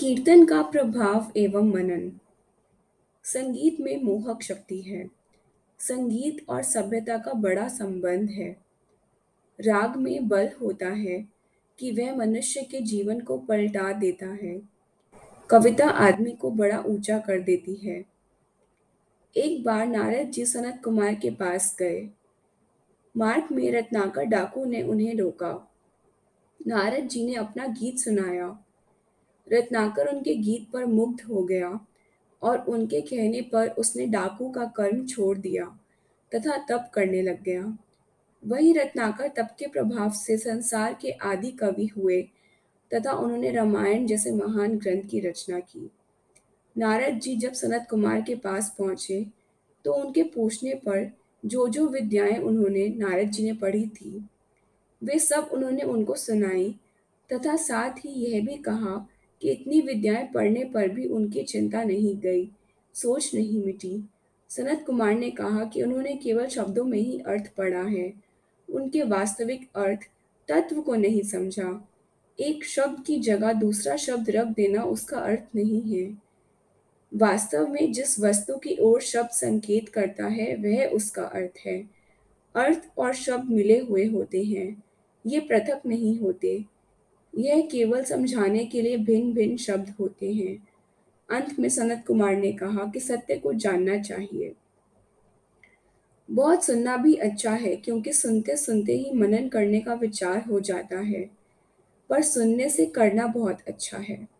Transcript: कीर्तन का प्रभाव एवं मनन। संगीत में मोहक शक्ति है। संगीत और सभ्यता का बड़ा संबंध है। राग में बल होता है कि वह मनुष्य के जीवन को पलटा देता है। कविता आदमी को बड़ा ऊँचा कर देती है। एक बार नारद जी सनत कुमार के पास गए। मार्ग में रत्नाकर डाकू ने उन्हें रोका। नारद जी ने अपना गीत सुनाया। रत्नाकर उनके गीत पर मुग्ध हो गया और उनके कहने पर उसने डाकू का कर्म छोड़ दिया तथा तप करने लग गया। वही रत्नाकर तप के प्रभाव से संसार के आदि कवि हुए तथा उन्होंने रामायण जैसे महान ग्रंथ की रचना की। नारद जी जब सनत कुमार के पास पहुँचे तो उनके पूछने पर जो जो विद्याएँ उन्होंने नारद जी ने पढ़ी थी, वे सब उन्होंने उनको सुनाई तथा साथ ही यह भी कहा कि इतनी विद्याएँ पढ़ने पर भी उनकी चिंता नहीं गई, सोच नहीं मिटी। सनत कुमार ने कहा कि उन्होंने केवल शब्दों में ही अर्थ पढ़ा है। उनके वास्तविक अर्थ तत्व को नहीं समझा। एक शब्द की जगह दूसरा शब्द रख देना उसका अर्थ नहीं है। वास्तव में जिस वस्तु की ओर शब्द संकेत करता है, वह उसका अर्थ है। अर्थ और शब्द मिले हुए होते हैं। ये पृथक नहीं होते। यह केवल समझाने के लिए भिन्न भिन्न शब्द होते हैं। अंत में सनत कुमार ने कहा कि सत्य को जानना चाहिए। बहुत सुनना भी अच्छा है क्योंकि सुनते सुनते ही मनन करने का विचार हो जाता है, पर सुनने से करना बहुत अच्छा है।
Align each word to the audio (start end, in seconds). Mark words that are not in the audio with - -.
कीर्तन 0.00 0.44
का 0.44 0.62
प्रभाव 0.62 1.32
एवं 1.36 1.72
मनन। 1.72 2.12
संगीत 3.24 3.80
में 3.80 4.02
मोहक 4.02 4.42
शक्ति 4.42 4.80
है। 4.80 5.10
संगीत 5.78 6.46
और 6.48 6.62
सभ्यता 6.62 7.18
का 7.18 7.32
बड़ा 7.32 7.68
संबंध 7.68 8.30
है। 8.30 8.56
राग 9.60 9.96
में 9.96 10.28
बल 10.28 10.50
होता 10.60 10.86
है 10.86 11.28
कि 11.78 11.92
वह 11.92 12.16
मनुष्य 12.16 12.62
के 12.62 12.80
जीवन 12.80 13.20
को 13.20 13.38
पलटा 13.38 13.92
देता 13.92 14.26
है। 14.26 14.62
कविता 15.50 15.88
आदमी 15.88 16.30
को 16.30 16.50
बड़ा 16.50 16.78
ऊँचा 16.78 17.18
कर 17.18 17.40
देती 17.40 17.74
है। 17.74 18.04
एक 19.36 19.64
बार 19.64 19.86
नारद 19.86 20.30
जी 20.30 20.46
सनत 20.46 20.80
कुमार 20.84 21.14
के 21.14 21.30
पास 21.30 21.76
गए। 21.78 22.10
मार्ग 23.16 23.44
में 23.52 23.72
रत्नाकर 23.72 24.24
डाकू 24.24 24.64
ने 24.64 24.82
उन्हें 24.82 25.14
रोका। 25.14 25.72
नारद 26.66 27.04
जी 27.04 27.26
ने 27.26 27.34
अपना 27.34 27.66
गीत 27.66 27.98
सुनाया। 27.98 28.64
रत्नाकर 29.52 30.06
उनके 30.06 30.34
गीत 30.34 30.70
पर 30.72 30.84
मुग्ध 30.86 31.22
हो 31.22 31.42
गया 31.42 31.78
और 32.42 32.58
उनके 32.68 33.00
कहने 33.00 33.40
पर 33.42 33.68
उसने 33.78 34.06
डाकू 34.06 34.50
का 34.50 34.64
कर्म 34.76 35.06
छोड़ 35.06 35.36
दिया 35.38 35.64
तथा 36.32 36.56
तप 36.68 36.90
करने 36.94 37.22
लग 37.22 37.42
गया। 37.42 37.76
वही 38.42 38.72
रत्नाकर 38.72 39.28
तप 39.28 39.54
के 39.58 39.66
प्रभाव 39.66 40.10
से 40.10 40.36
संसार 40.38 40.96
के 41.00 41.10
आदि 41.10 41.50
कवि 41.52 41.86
हुए 41.96 42.22
तथा 42.90 43.12
उन्होंने 43.12 43.50
रामायण 43.50 44.06
जैसे 44.06 44.32
महान 44.32 44.76
ग्रंथ 44.78 45.02
की 45.02 45.20
रचना 45.20 45.58
की। 45.60 45.90
नारद 46.76 47.18
जी 47.18 47.36
जब 47.36 47.52
सनत 47.52 47.86
कुमार 47.90 48.20
के 48.20 48.34
पास 48.34 48.74
पहुँचे 48.78 49.24
तो 49.84 49.92
उनके 49.94 50.22
पूछने 50.24 50.74
पर 50.74 51.10
जो 51.44 51.68
जो 51.68 51.86
विद्याएँ 51.88 52.36
उन्होंने 52.38 52.88
नारद 52.88 53.30
जी 53.30 53.44
ने 53.44 53.52
पढ़ी 53.52 53.86
थी, 53.86 54.28
वे 55.02 55.18
सब 55.18 55.48
उन्होंने 55.52 55.82
उनको 55.82 56.14
सुनाई 56.14 56.74
तथा 57.30 57.56
साथ 57.56 57.98
ही 57.98 58.10
यह 58.24 58.44
भी 58.46 58.56
कहा 58.58 58.96
कि 59.42 59.50
इतनी 59.50 59.80
विद्याएँ 59.80 60.28
पढ़ने 60.34 60.64
पर 60.64 60.88
भी 60.88 61.06
उनकी 61.06 61.42
चिंता 61.42 61.82
नहीं 61.82 62.16
गई, 62.16 62.50
सोच 62.94 63.30
नहीं 63.34 63.64
मिटी। 63.64 64.08
सनत 64.48 64.84
कुमार 64.86 65.14
ने 65.14 65.30
कहा 65.30 65.64
कि 65.64 65.82
उन्होंने 65.82 66.16
केवल 66.16 66.46
शब्दों 66.46 66.84
में 66.84 66.98
ही 66.98 67.18
अर्थ 67.18 67.52
पढ़ा 67.56 67.82
है। 67.82 68.12
उनके 68.70 69.02
वास्तविक 69.02 69.68
अर्थ 69.76 70.00
तत्व 70.48 70.80
को 70.80 70.94
नहीं 70.94 71.22
समझा। 71.22 71.88
एक 72.40 72.64
शब्द 72.64 73.04
की 73.06 73.16
जगह 73.16 73.52
दूसरा 73.52 73.96
शब्द 73.96 74.30
रख 74.30 74.46
देना 74.46 74.82
उसका 74.82 75.16
अर्थ 75.16 75.40
नहीं 75.54 75.80
है। 75.80 76.18
वास्तव 77.14 77.68
में 77.68 77.92
जिस 77.92 78.20
वस्तु 78.20 78.56
की 78.56 78.76
ओर 78.80 79.00
शब्द 79.00 79.30
संकेत 79.30 79.88
करता 79.88 80.26
है, 80.26 80.56
वह 80.56 80.86
उसका 80.86 81.22
अर्थ 81.22 81.66
है। 81.66 81.90
अर्थ 82.54 82.90
और 82.98 83.14
शब्द 83.14 83.50
मिले 83.50 83.78
हुए 83.78 84.04
होते 84.06 84.44
हैं। 84.44 84.82
ये 85.26 85.40
पृथक 85.40 85.82
नहीं 85.86 86.18
होते। 86.18 86.64
यह 87.34 87.60
केवल 87.60 88.04
समझाने 88.04 88.64
के 88.64 88.82
लिए 88.82 88.96
भिन्न 88.96 89.32
भिन्न 89.32 89.56
शब्द 89.56 89.94
होते 90.00 90.32
हैं। 90.32 90.56
अंत 91.28 91.58
में 91.58 91.68
सनत 91.68 92.04
कुमार 92.06 92.36
ने 92.36 92.52
कहा 92.52 92.90
कि 92.90 93.00
सत्य 93.00 93.36
को 93.36 93.52
जानना 93.52 93.98
चाहिए। 94.02 94.54
बहुत 96.28 96.64
सुनना 96.64 96.96
भी 96.96 97.14
अच्छा 97.14 97.50
है 97.50 97.76
क्योंकि 97.76 98.12
सुनते 98.12 98.56
सुनते 98.56 98.92
ही 98.92 99.10
मनन 99.12 99.48
करने 99.48 99.80
का 99.80 99.94
विचार 99.94 100.44
हो 100.50 100.60
जाता 100.60 100.98
है, 100.98 101.30
पर 102.10 102.22
सुनने 102.22 102.68
से 102.68 102.86
करना 102.86 103.26
बहुत 103.26 103.58
अच्छा 103.68 103.98
है। 103.98 104.39